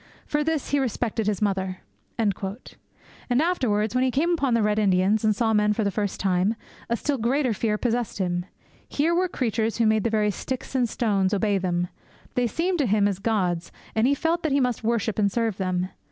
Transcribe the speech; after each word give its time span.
For 0.25 0.43
this 0.43 0.69
he 0.71 0.79
respected 0.79 1.27
his 1.27 1.43
mother.' 1.43 1.81
And 2.17 2.35
afterwards, 3.39 3.93
when 3.93 4.03
he 4.03 4.09
came 4.09 4.31
upon 4.31 4.55
the 4.55 4.63
Red 4.63 4.79
Indians, 4.79 5.23
and 5.23 5.35
saw 5.35 5.53
men 5.53 5.73
for 5.73 5.83
the 5.83 5.91
first 5.91 6.19
time, 6.19 6.55
a 6.89 6.97
still 6.97 7.19
greater 7.19 7.53
fear 7.53 7.77
possessed 7.77 8.17
him. 8.17 8.47
Here 8.89 9.13
were 9.13 9.27
creatures 9.27 9.77
who 9.77 9.85
made 9.85 10.03
the 10.03 10.09
very 10.09 10.31
sticks 10.31 10.73
and 10.73 10.89
stones 10.89 11.35
obey 11.35 11.59
them! 11.59 11.87
They 12.33 12.47
seemed 12.47 12.79
to 12.79 12.87
him 12.87 13.07
as 13.07 13.19
gods, 13.19 13.71
and 13.93 14.07
he 14.07 14.15
felt 14.15 14.41
that 14.41 14.51
he 14.51 14.59
must 14.59 14.83
worship 14.83 15.19
and 15.19 15.31
serve 15.31 15.57
them. 15.57 15.89